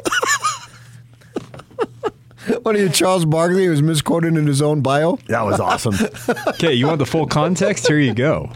What 2.63 2.75
are 2.75 2.79
you, 2.79 2.89
Charles 2.89 3.25
Barkley, 3.25 3.65
who 3.65 3.71
was 3.71 3.81
misquoted 3.81 4.35
in 4.37 4.45
his 4.45 4.61
own 4.61 4.81
bio? 4.81 5.17
That 5.27 5.43
was 5.45 5.59
awesome. 5.59 5.95
Okay, 6.47 6.73
you 6.73 6.85
want 6.87 6.99
the 6.99 7.05
full 7.05 7.25
context? 7.25 7.87
Here 7.87 7.97
you 7.99 8.13
go. 8.13 8.51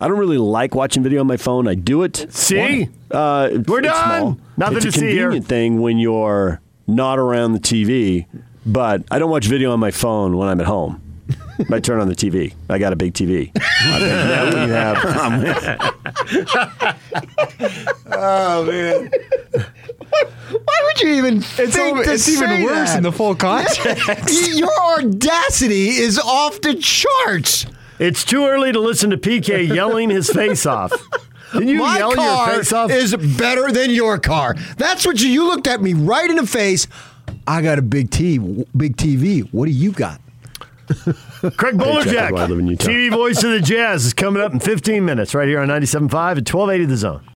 I 0.00 0.08
don't 0.08 0.18
really 0.18 0.38
like 0.38 0.74
watching 0.74 1.02
video 1.02 1.20
on 1.20 1.26
my 1.26 1.36
phone. 1.36 1.68
I 1.68 1.74
do 1.74 2.02
it. 2.04 2.26
See? 2.30 2.88
Uh, 3.10 3.50
We're 3.68 3.80
it's 3.80 3.88
done. 3.88 4.20
small. 4.20 4.38
Nothing 4.56 4.76
it's 4.78 4.84
to 4.84 4.88
a 4.88 4.92
see 4.92 5.00
here. 5.10 5.24
convenient 5.24 5.46
thing 5.46 5.80
when 5.82 5.98
you're 5.98 6.60
not 6.86 7.18
around 7.18 7.52
the 7.52 7.58
TV, 7.60 8.24
but 8.64 9.02
I 9.10 9.18
don't 9.18 9.30
watch 9.30 9.44
video 9.46 9.72
on 9.72 9.80
my 9.80 9.90
phone 9.90 10.36
when 10.38 10.48
I'm 10.48 10.60
at 10.60 10.66
home. 10.66 11.00
I 11.70 11.80
turn 11.80 12.00
on 12.00 12.08
the 12.08 12.14
TV. 12.14 12.54
I 12.70 12.78
got 12.78 12.92
a 12.92 12.96
big 12.96 13.12
TV. 13.12 13.52
That 13.52 14.54
we 14.54 14.70
have. 14.72 14.98
Oh, 18.14 18.64
man. 18.64 19.10
Why 20.50 20.80
would 20.84 21.00
you 21.00 21.14
even 21.14 21.38
It's, 21.38 21.48
think 21.56 21.76
over- 21.78 22.04
to 22.04 22.12
it's 22.12 22.28
even 22.28 22.48
say 22.48 22.64
worse 22.64 22.90
that? 22.90 22.96
in 22.98 23.02
the 23.02 23.12
full 23.12 23.34
context. 23.34 24.54
Your 24.58 24.70
audacity 24.98 25.88
is 25.90 26.18
off 26.18 26.60
the 26.60 26.74
charts. 26.74 27.66
It's 27.98 28.24
too 28.24 28.46
early 28.46 28.72
to 28.72 28.80
listen 28.80 29.10
to 29.10 29.16
PK 29.16 29.66
yelling 29.74 30.10
his 30.10 30.28
face 30.30 30.66
off. 30.66 30.92
Can 31.52 31.68
you 31.68 31.78
My 31.80 31.98
yell 31.98 32.14
car 32.14 32.48
your 32.48 32.56
face 32.58 32.72
off? 32.72 32.90
is 32.90 33.14
better 33.38 33.70
than 33.70 33.90
your 33.90 34.18
car. 34.18 34.54
That's 34.76 35.06
what 35.06 35.20
you, 35.20 35.28
you 35.28 35.44
looked 35.44 35.66
at 35.66 35.80
me 35.82 35.92
right 35.94 36.28
in 36.28 36.36
the 36.36 36.46
face. 36.46 36.86
I 37.46 37.60
got 37.62 37.78
a 37.78 37.82
big 37.82 38.10
T, 38.10 38.38
big 38.76 38.96
TV. 38.96 39.42
What 39.52 39.66
do 39.66 39.70
you 39.72 39.92
got? 39.92 40.20
Craig 40.88 41.76
Bolerjack, 41.76 42.36
I 42.38 42.46
live. 42.46 42.58
TV 42.78 43.10
voice 43.10 43.42
of 43.44 43.50
the 43.52 43.60
Jazz, 43.60 44.04
is 44.04 44.12
coming 44.14 44.42
up 44.42 44.52
in 44.52 44.60
15 44.60 45.04
minutes 45.04 45.34
right 45.34 45.48
here 45.48 45.60
on 45.60 45.68
97.5 45.68 46.02
at 46.04 46.52
1280 46.52 46.84
The 46.86 46.96
Zone. 46.96 47.22